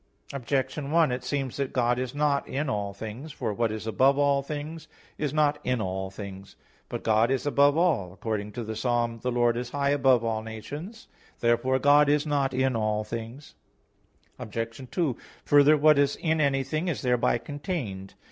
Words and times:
Objection 0.33 0.89
1: 0.89 1.11
It 1.11 1.23
seems 1.23 1.57
that 1.57 1.73
God 1.73 1.99
is 1.99 2.15
not 2.15 2.47
in 2.47 2.71
all 2.71 2.91
things. 2.91 3.31
For 3.31 3.53
what 3.53 3.71
is 3.71 3.85
above 3.85 4.17
all 4.17 4.41
things 4.41 4.87
is 5.19 5.31
not 5.31 5.59
in 5.63 5.79
all 5.79 6.09
things. 6.09 6.55
But 6.89 7.03
God 7.03 7.29
is 7.29 7.45
above 7.45 7.77
all, 7.77 8.11
according 8.11 8.53
to 8.53 8.63
the 8.63 8.75
Psalm 8.75 9.19
(Ps. 9.19 9.21
112:4), 9.21 9.21
"The 9.21 9.31
Lord 9.31 9.57
is 9.57 9.69
high 9.69 9.89
above 9.91 10.23
all 10.23 10.41
nations," 10.41 11.07
etc. 11.35 11.35
Therefore 11.41 11.77
God 11.77 12.09
is 12.09 12.25
not 12.25 12.51
in 12.51 12.75
all 12.75 13.03
things. 13.03 13.53
Obj. 14.39 14.89
2: 14.89 15.17
Further, 15.45 15.77
what 15.77 15.99
is 15.99 16.15
in 16.15 16.41
anything 16.41 16.87
is 16.87 17.03
thereby 17.03 17.37
contained. 17.37 18.15